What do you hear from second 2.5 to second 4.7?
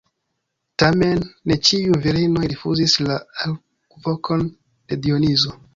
rifuzis la alvokon